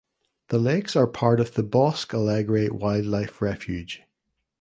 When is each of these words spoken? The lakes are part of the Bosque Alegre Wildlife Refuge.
The 0.47 0.57
lakes 0.57 0.95
are 0.95 1.05
part 1.05 1.39
of 1.39 1.53
the 1.53 1.61
Bosque 1.61 2.11
Alegre 2.15 2.69
Wildlife 2.71 3.39
Refuge. 3.39 4.01